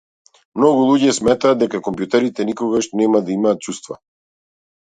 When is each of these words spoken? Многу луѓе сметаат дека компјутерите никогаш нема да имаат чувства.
Многу 0.59 0.85
луѓе 0.91 1.11
сметаат 1.17 1.59
дека 1.63 1.81
компјутерите 1.89 2.47
никогаш 2.49 2.91
нема 3.03 3.23
да 3.29 3.33
имаат 3.39 3.63
чувства. 3.67 4.01